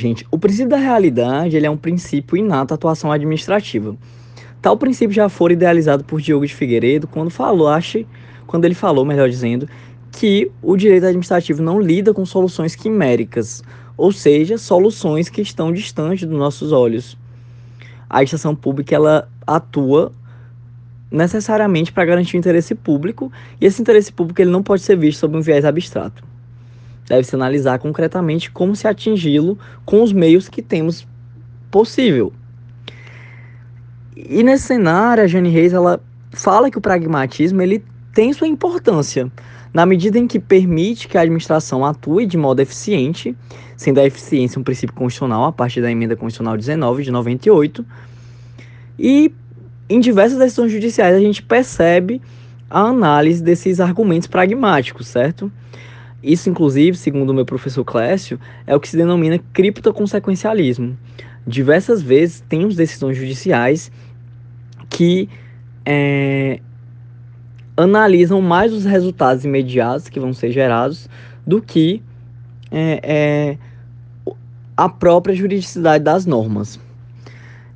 [0.00, 3.94] Gente, o princípio da realidade ele é um princípio inato à atuação administrativa.
[4.62, 8.06] Tal princípio já foi idealizado por Diogo de Figueiredo quando falou, acho,
[8.46, 9.68] quando ele falou, melhor dizendo,
[10.10, 13.62] que o direito administrativo não lida com soluções quiméricas,
[13.94, 17.14] ou seja, soluções que estão distantes dos nossos olhos.
[18.08, 20.12] A administração pública ela atua
[21.10, 23.30] necessariamente para garantir o interesse público,
[23.60, 26.29] e esse interesse público ele não pode ser visto sob um viés abstrato.
[27.10, 31.04] Deve-se analisar concretamente como se atingi-lo com os meios que temos
[31.68, 32.32] possível.
[34.14, 37.84] E nesse cenário, a Jane Reis ela fala que o pragmatismo ele
[38.14, 39.28] tem sua importância,
[39.74, 43.36] na medida em que permite que a administração atue de modo eficiente,
[43.76, 47.84] sendo a eficiência um princípio constitucional a partir da emenda constitucional 19 de 98,
[48.96, 49.34] e
[49.88, 52.22] em diversas decisões judiciais a gente percebe
[52.70, 55.50] a análise desses argumentos pragmáticos, certo?
[56.22, 60.96] Isso, inclusive, segundo o meu professor Clécio, é o que se denomina criptoconsequencialismo.
[61.46, 63.90] Diversas vezes temos decisões judiciais
[64.88, 65.28] que
[65.86, 66.60] é,
[67.76, 71.08] analisam mais os resultados imediatos que vão ser gerados
[71.46, 72.02] do que
[72.70, 74.32] é, é,
[74.76, 76.78] a própria juridicidade das normas.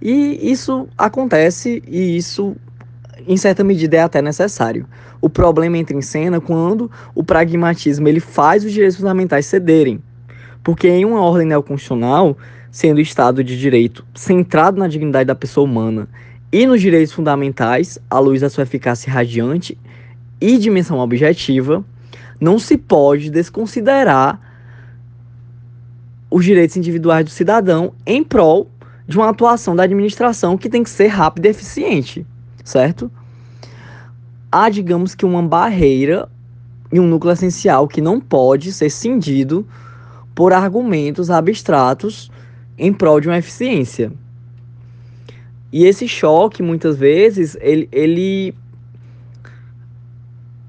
[0.00, 2.56] E isso acontece e isso,
[3.26, 4.86] em certa medida, é até necessário.
[5.20, 10.02] O problema entra em cena quando o pragmatismo ele faz os direitos fundamentais cederem.
[10.62, 12.36] Porque em uma ordem neoconstitucional,
[12.70, 16.08] sendo o Estado de Direito centrado na dignidade da pessoa humana
[16.50, 19.78] e nos direitos fundamentais, à luz da sua eficácia radiante
[20.40, 21.84] e dimensão objetiva,
[22.40, 24.40] não se pode desconsiderar
[26.30, 28.68] os direitos individuais do cidadão em prol
[29.06, 32.26] de uma atuação da administração que tem que ser rápida e eficiente,
[32.64, 33.10] certo?
[34.50, 36.28] Há, digamos que, uma barreira
[36.92, 39.66] e um núcleo essencial que não pode ser cindido
[40.34, 42.30] por argumentos abstratos
[42.76, 44.12] em prol de uma eficiência.
[45.72, 48.54] E esse choque, muitas vezes, ele, ele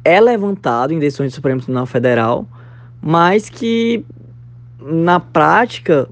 [0.03, 2.47] é levantado em decisões do Supremo Tribunal Federal,
[3.01, 4.05] mas que
[4.79, 6.07] na prática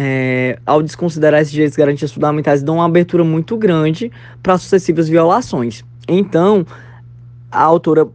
[0.00, 5.84] é, ao desconsiderar esses direitos garantias fundamentais, dão uma abertura muito grande para sucessivas violações.
[6.06, 6.64] Então,
[7.50, 8.06] a autora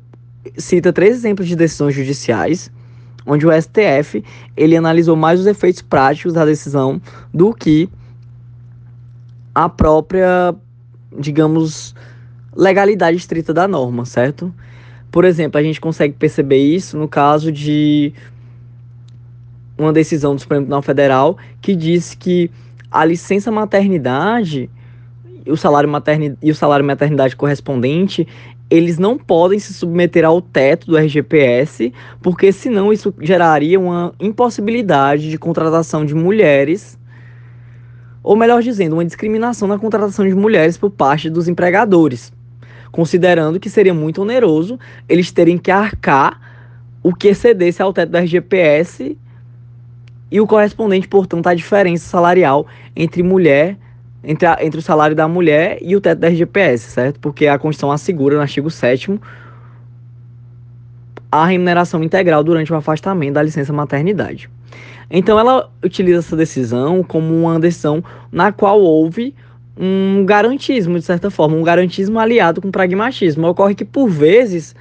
[0.58, 2.72] cita três exemplos de decisões judiciais,
[3.26, 4.24] onde o STF
[4.56, 7.02] ele analisou mais os efeitos práticos da decisão
[7.34, 7.90] do que
[9.54, 10.56] a própria,
[11.20, 11.94] digamos,
[12.56, 14.54] legalidade estrita da norma, certo?
[15.12, 18.14] Por exemplo, a gente consegue perceber isso no caso de
[19.84, 22.50] uma decisão do Supremo Tribunal Federal que disse que
[22.92, 24.70] a licença maternidade
[25.46, 28.28] e o salário maternidade e o salário maternidade correspondente
[28.70, 35.30] eles não podem se submeter ao teto do RGPS, porque senão isso geraria uma impossibilidade
[35.30, 36.98] de contratação de mulheres,
[38.24, 42.34] ou melhor dizendo, uma discriminação na contratação de mulheres por parte dos empregadores,
[42.92, 46.42] considerando que seria muito oneroso eles terem que arcar
[47.04, 49.16] o que excedesse ao teto do RGPS
[50.34, 53.78] e o correspondente, portanto, à diferença salarial entre mulher,
[54.24, 57.20] entre, a, entre o salário da mulher e o teto da RGPS, certo?
[57.20, 59.20] Porque a Constituição assegura, no artigo 7
[61.32, 64.50] a remuneração integral durante o afastamento da licença maternidade.
[65.08, 69.36] Então, ela utiliza essa decisão como uma decisão na qual houve
[69.78, 73.48] um garantismo, de certa forma, um garantismo aliado com pragmatismo.
[73.48, 74.76] Ocorre que, por vezes,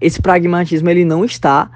[0.00, 1.70] esse pragmatismo ele não está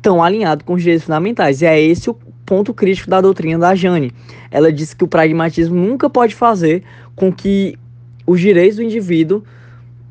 [0.00, 1.62] tão alinhado com os direitos fundamentais.
[1.62, 4.12] E é esse o ponto crítico da doutrina da Jane.
[4.50, 6.82] Ela diz que o pragmatismo nunca pode fazer
[7.14, 7.78] com que
[8.26, 9.42] os direitos do indivíduo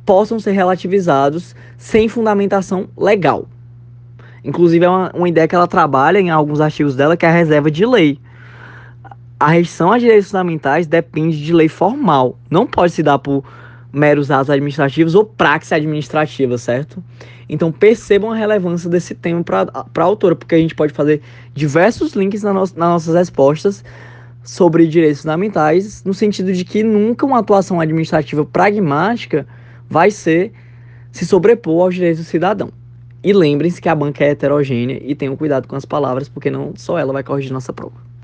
[0.05, 3.47] possam ser relativizados sem fundamentação legal.
[4.43, 7.31] Inclusive, é uma, uma ideia que ela trabalha em alguns artigos dela, que é a
[7.31, 8.19] reserva de lei.
[9.39, 12.37] A restrição a direitos fundamentais depende de lei formal.
[12.49, 13.43] Não pode se dar por
[13.93, 17.01] meros atos administrativos ou praxe administrativa, certo?
[17.47, 21.21] Então percebam a relevância desse tema para a autora, porque a gente pode fazer
[21.53, 23.83] diversos links na no, nas nossas respostas
[24.43, 29.47] sobre direitos fundamentais, no sentido de que nunca uma atuação administrativa pragmática
[29.87, 30.51] vai ser
[31.11, 32.71] se sobrepor aos direitos do cidadão.
[33.23, 36.73] E lembrem-se que a banca é heterogênea e tenham cuidado com as palavras, porque não
[36.75, 38.12] só ela vai corrigir nossa prova.